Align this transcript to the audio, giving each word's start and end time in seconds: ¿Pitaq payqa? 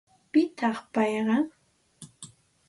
¿Pitaq 0.31 0.77
payqa? 0.93 1.37